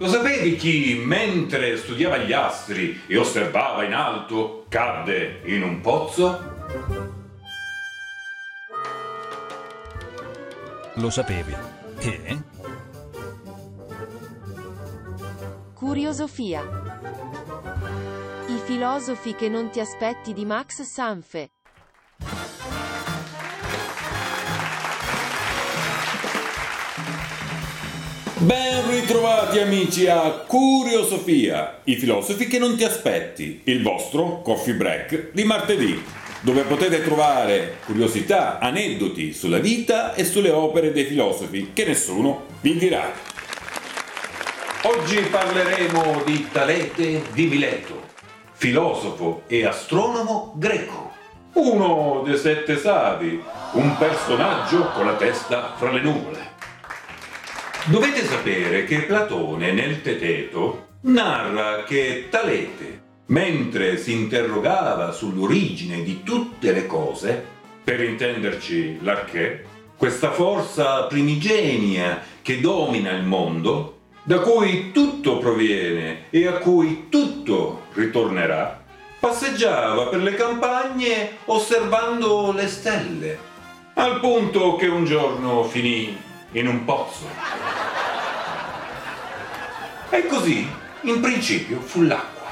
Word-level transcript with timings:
Lo 0.00 0.08
sapevi 0.08 0.56
chi, 0.56 0.94
mentre 1.04 1.76
studiava 1.76 2.16
gli 2.16 2.32
astri 2.32 3.02
e 3.06 3.18
osservava 3.18 3.84
in 3.84 3.92
alto, 3.92 4.64
cadde 4.70 5.42
in 5.44 5.62
un 5.62 5.82
pozzo? 5.82 6.40
Lo 10.94 11.10
sapevi? 11.10 11.54
Che? 11.98 12.42
Curiosofia. 15.74 16.62
I 18.46 18.58
filosofi 18.64 19.34
che 19.34 19.50
non 19.50 19.68
ti 19.68 19.80
aspetti 19.80 20.32
di 20.32 20.46
Max 20.46 20.80
Sanfe. 20.80 21.50
Ben 28.40 28.88
ritrovati 28.88 29.58
amici 29.58 30.06
a 30.06 30.30
Curiosofia, 30.46 31.80
i 31.84 31.96
filosofi 31.96 32.46
che 32.46 32.58
non 32.58 32.74
ti 32.74 32.84
aspetti, 32.84 33.60
il 33.64 33.82
vostro 33.82 34.40
coffee 34.40 34.72
break 34.72 35.32
di 35.32 35.44
martedì, 35.44 36.02
dove 36.40 36.62
potete 36.62 37.02
trovare 37.02 37.76
curiosità, 37.84 38.58
aneddoti 38.58 39.34
sulla 39.34 39.58
vita 39.58 40.14
e 40.14 40.24
sulle 40.24 40.48
opere 40.48 40.90
dei 40.90 41.04
filosofi 41.04 41.72
che 41.74 41.84
nessuno 41.84 42.46
vi 42.62 42.78
dirà. 42.78 43.12
Oggi 44.84 45.18
parleremo 45.18 46.22
di 46.24 46.48
Talete 46.50 47.24
di 47.34 47.44
Mileto, 47.44 48.04
filosofo 48.52 49.42
e 49.48 49.66
astronomo 49.66 50.54
greco, 50.56 51.12
uno 51.52 52.22
dei 52.24 52.38
sette 52.38 52.78
savi, 52.78 53.38
un 53.72 53.98
personaggio 53.98 54.92
con 54.92 55.04
la 55.04 55.16
testa 55.16 55.74
fra 55.76 55.92
le 55.92 56.00
nuvole. 56.00 56.49
Dovete 57.86 58.24
sapere 58.24 58.84
che 58.84 59.00
Platone 59.00 59.72
nel 59.72 60.02
Teteto 60.02 60.88
narra 61.02 61.82
che 61.84 62.26
Talete, 62.28 63.02
mentre 63.26 63.96
si 63.96 64.12
interrogava 64.12 65.12
sull'origine 65.12 66.02
di 66.02 66.22
tutte 66.22 66.72
le 66.72 66.86
cose, 66.86 67.42
per 67.82 68.02
intenderci 68.02 68.98
l'arché, 69.00 69.64
questa 69.96 70.30
forza 70.30 71.04
primigenia 71.04 72.22
che 72.42 72.60
domina 72.60 73.12
il 73.12 73.24
mondo, 73.24 74.00
da 74.24 74.40
cui 74.40 74.92
tutto 74.92 75.38
proviene 75.38 76.24
e 76.28 76.46
a 76.46 76.58
cui 76.58 77.06
tutto 77.08 77.86
ritornerà, 77.94 78.84
passeggiava 79.18 80.06
per 80.06 80.22
le 80.22 80.34
campagne 80.34 81.38
osservando 81.46 82.52
le 82.52 82.68
stelle, 82.68 83.38
al 83.94 84.20
punto 84.20 84.76
che 84.76 84.86
un 84.86 85.06
giorno 85.06 85.64
finì 85.64 86.28
in 86.52 86.66
un 86.66 86.84
pozzo. 86.84 87.59
E 90.12 90.26
così, 90.26 90.68
in 91.02 91.20
principio, 91.20 91.80
fu 91.80 92.02
l'acqua. 92.02 92.48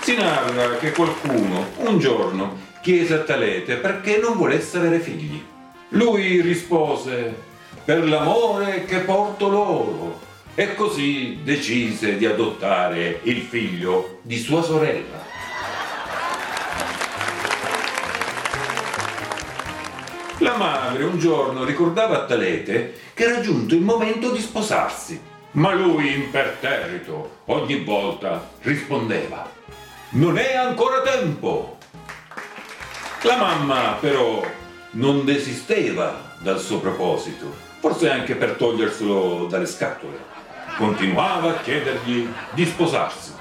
Si 0.00 0.14
narra 0.16 0.76
che 0.76 0.92
qualcuno 0.92 1.68
un 1.76 1.98
giorno 1.98 2.60
chiese 2.80 3.14
a 3.14 3.18
Talete 3.18 3.76
perché 3.76 4.16
non 4.16 4.38
volesse 4.38 4.78
avere 4.78 5.00
figli. 5.00 5.42
Lui 5.90 6.40
rispose 6.40 7.34
per 7.84 8.08
l'amore 8.08 8.86
che 8.86 9.00
porto 9.00 9.48
loro 9.48 10.20
e 10.54 10.74
così 10.74 11.40
decise 11.42 12.16
di 12.16 12.24
adottare 12.24 13.20
il 13.24 13.42
figlio 13.42 14.20
di 14.22 14.38
sua 14.38 14.62
sorella. 14.62 15.22
La 20.38 20.56
madre 20.56 21.04
un 21.04 21.18
giorno 21.18 21.64
ricordava 21.64 22.22
a 22.22 22.24
Talete 22.24 23.03
che 23.14 23.24
era 23.24 23.40
giunto 23.40 23.74
il 23.74 23.80
momento 23.80 24.30
di 24.30 24.40
sposarsi, 24.40 25.20
ma 25.52 25.72
lui 25.72 26.12
imperterrito 26.14 27.42
ogni 27.46 27.84
volta 27.84 28.50
rispondeva 28.62 29.48
Non 30.10 30.36
è 30.36 30.54
ancora 30.54 31.00
tempo. 31.02 31.78
La 33.22 33.36
mamma 33.36 33.96
però 34.00 34.44
non 34.92 35.24
desisteva 35.24 36.32
dal 36.40 36.60
suo 36.60 36.80
proposito, 36.80 37.54
forse 37.80 38.10
anche 38.10 38.34
per 38.34 38.52
toglierselo 38.52 39.46
dalle 39.46 39.66
scatole. 39.66 40.32
Continuava 40.76 41.50
a 41.50 41.60
chiedergli 41.60 42.28
di 42.52 42.66
sposarsi. 42.66 43.32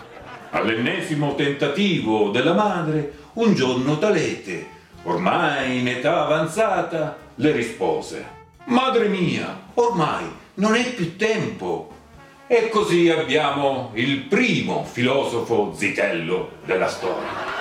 All'ennesimo 0.52 1.34
tentativo 1.34 2.30
della 2.30 2.54
madre, 2.54 3.14
un 3.34 3.56
giorno 3.56 3.98
Talete 3.98 4.82
ormai 5.04 5.80
in 5.80 5.88
età 5.88 6.24
avanzata, 6.24 7.18
le 7.36 7.52
rispose, 7.52 8.42
Madre 8.66 9.10
mia, 9.10 9.62
ormai 9.74 10.24
non 10.56 10.76
è 10.76 10.94
più 10.94 11.18
tempo. 11.18 11.92
E 12.48 12.70
così 12.70 13.10
abbiamo 13.10 13.92
il 13.96 14.20
primo 14.20 14.86
filosofo 14.86 15.74
zitello 15.76 16.60
della 16.64 16.88
storia. 16.88 17.52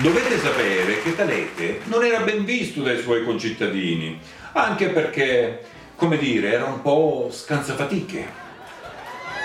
Dovete 0.00 0.38
sapere 0.38 1.02
che 1.02 1.16
Talete 1.16 1.80
non 1.84 2.04
era 2.04 2.20
ben 2.20 2.44
visto 2.44 2.82
dai 2.82 3.00
suoi 3.00 3.24
concittadini, 3.24 4.20
anche 4.52 4.90
perché, 4.90 5.66
come 5.96 6.18
dire, 6.18 6.52
era 6.52 6.66
un 6.66 6.82
po' 6.82 7.30
scansafatiche. 7.32 8.44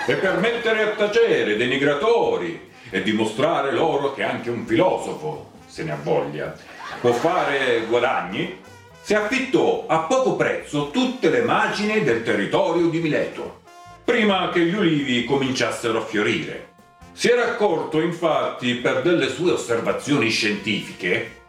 E 0.06 0.14
per 0.14 0.36
mettere 0.38 0.82
a 0.82 0.94
tacere 0.94 1.56
denigratori 1.56 2.70
e 2.88 3.02
dimostrare 3.02 3.72
loro 3.72 4.14
che 4.14 4.22
anche 4.22 4.50
un 4.50 4.64
filosofo, 4.64 5.50
se 5.66 5.82
ne 5.82 5.92
ha 5.92 5.98
voglia, 6.00 6.54
può 7.00 7.12
fare 7.12 7.84
guadagni, 7.88 8.60
si 9.02 9.14
affittò 9.14 9.86
a 9.88 9.98
poco 10.00 10.36
prezzo 10.36 10.90
tutte 10.90 11.28
le 11.28 11.42
macine 11.42 12.04
del 12.04 12.22
territorio 12.22 12.88
di 12.88 13.00
Mileto, 13.00 13.62
prima 14.04 14.50
che 14.50 14.60
gli 14.60 14.74
ulivi 14.74 15.24
cominciassero 15.24 15.98
a 15.98 16.04
fiorire. 16.04 16.70
Si 17.12 17.28
era 17.28 17.42
accorto 17.44 18.00
infatti 18.00 18.74
per 18.74 19.02
delle 19.02 19.28
sue 19.28 19.52
osservazioni 19.52 20.30
scientifiche, 20.30 21.40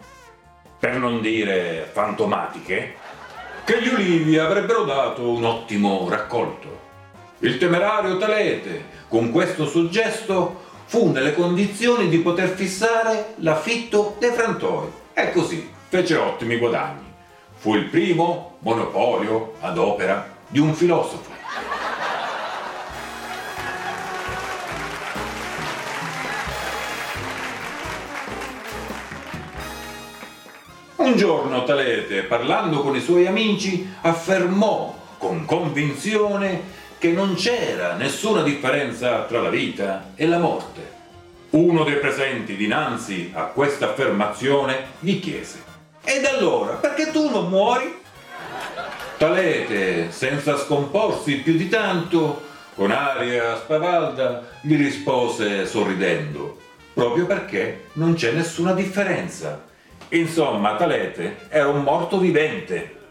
per 0.79 0.97
non 0.97 1.21
dire 1.21 1.87
fantomatiche, 1.91 2.95
che 3.63 3.81
gli 3.81 3.87
ulivi 3.87 4.39
avrebbero 4.39 4.83
dato 4.83 5.29
un 5.29 5.45
ottimo 5.45 6.07
raccolto. 6.09 6.81
Il 7.39 7.59
temerario 7.59 8.17
Talete, 8.17 8.85
con 9.07 9.31
questo 9.31 9.67
suggesto, 9.67 10.61
fu 10.85 11.11
nelle 11.11 11.33
condizioni 11.33 12.09
di 12.09 12.17
poter 12.17 12.49
fissare 12.49 13.35
l'affitto 13.37 14.15
dei 14.19 14.31
frantoi 14.31 15.01
così 15.33 15.69
fece 15.89 16.16
ottimi 16.16 16.57
guadagni. 16.57 17.11
Fu 17.55 17.75
il 17.75 17.85
primo 17.85 18.57
monopolio 18.59 19.55
ad 19.59 19.77
opera 19.77 20.29
di 20.47 20.59
un 20.59 20.73
filosofo. 20.73 21.31
Un 30.95 31.17
giorno 31.17 31.63
Talete, 31.63 32.23
parlando 32.23 32.81
con 32.81 32.95
i 32.95 33.01
suoi 33.01 33.27
amici, 33.27 33.94
affermò 34.01 34.95
con 35.17 35.45
convinzione 35.45 36.61
che 36.97 37.11
non 37.11 37.35
c'era 37.35 37.95
nessuna 37.95 38.41
differenza 38.41 39.23
tra 39.23 39.41
la 39.41 39.50
vita 39.50 40.11
e 40.15 40.25
la 40.25 40.38
morte. 40.38 41.02
Uno 41.53 41.83
dei 41.83 41.97
presenti 41.97 42.55
dinanzi 42.55 43.31
a 43.31 43.43
questa 43.43 43.91
affermazione 43.91 44.87
gli 44.99 45.19
chiese 45.19 45.61
Ed 46.03 46.25
allora, 46.25 46.73
perché 46.73 47.11
tu 47.11 47.29
non 47.29 47.47
muori? 47.47 48.01
Talete, 49.17 50.09
senza 50.09 50.57
scomporsi 50.57 51.35
più 51.35 51.55
di 51.55 51.69
tanto, 51.69 52.41
con 52.73 52.89
aria 52.89 53.55
spavalda, 53.57 54.41
gli 54.61 54.75
rispose 54.75 55.67
sorridendo 55.67 56.59
proprio 56.91 57.27
perché 57.27 57.85
non 57.93 58.15
c'è 58.15 58.31
nessuna 58.31 58.73
differenza. 58.73 59.63
Insomma, 60.09 60.75
Talete 60.75 61.37
era 61.49 61.67
un 61.67 61.83
morto 61.83 62.17
vivente. 62.17 63.01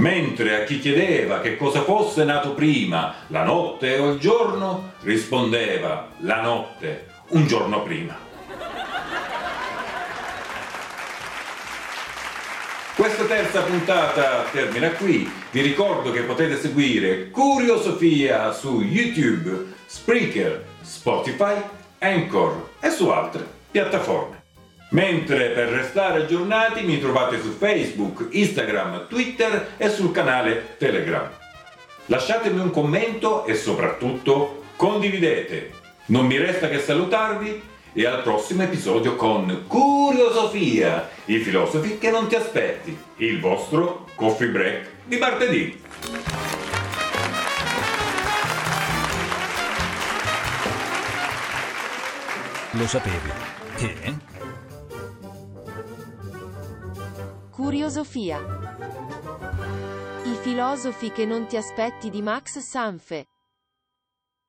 Mentre 0.00 0.62
a 0.62 0.64
chi 0.64 0.78
chiedeva 0.78 1.40
che 1.40 1.58
cosa 1.58 1.82
fosse 1.82 2.24
nato 2.24 2.54
prima, 2.54 3.16
la 3.26 3.44
notte 3.44 3.98
o 3.98 4.12
il 4.12 4.18
giorno, 4.18 4.92
rispondeva 5.02 6.08
la 6.20 6.40
notte, 6.40 7.06
un 7.28 7.46
giorno 7.46 7.82
prima. 7.82 8.16
Questa 12.94 13.24
terza 13.24 13.60
puntata 13.60 14.44
termina 14.50 14.88
qui. 14.92 15.30
Vi 15.50 15.60
ricordo 15.60 16.10
che 16.12 16.22
potete 16.22 16.56
seguire 16.56 17.28
Curiosofia 17.28 18.52
su 18.52 18.80
YouTube, 18.80 19.74
Spreaker, 19.84 20.64
Spotify, 20.80 21.60
Anchor 21.98 22.70
e 22.80 22.88
su 22.88 23.06
altre 23.10 23.46
piattaforme. 23.70 24.39
Mentre 24.90 25.50
per 25.50 25.68
restare 25.68 26.22
aggiornati 26.22 26.82
mi 26.82 26.98
trovate 26.98 27.40
su 27.40 27.50
Facebook, 27.50 28.26
Instagram, 28.30 29.06
Twitter 29.08 29.74
e 29.76 29.88
sul 29.88 30.10
canale 30.10 30.74
Telegram. 30.78 31.30
Lasciatemi 32.06 32.58
un 32.58 32.70
commento 32.70 33.44
e 33.44 33.54
soprattutto 33.54 34.64
condividete. 34.74 35.70
Non 36.06 36.26
mi 36.26 36.38
resta 36.38 36.68
che 36.68 36.80
salutarvi 36.80 37.62
e 37.92 38.06
al 38.06 38.22
prossimo 38.22 38.64
episodio 38.64 39.14
con 39.14 39.64
Curiosofia, 39.68 41.08
i 41.26 41.38
filosofi 41.38 41.98
che 41.98 42.10
non 42.10 42.26
ti 42.26 42.34
aspetti, 42.34 42.96
il 43.16 43.38
vostro 43.38 44.06
coffee 44.16 44.48
break 44.48 44.88
di 45.04 45.16
martedì. 45.18 45.82
Lo 52.72 52.86
sapevi? 52.86 53.30
Che? 53.76 54.29
Curiosofia. 57.60 58.38
I 60.24 60.34
filosofi 60.40 61.10
che 61.10 61.26
non 61.26 61.46
ti 61.46 61.58
aspetti 61.58 62.08
di 62.08 62.22
Max 62.22 62.58
Sanfe. 62.58 63.29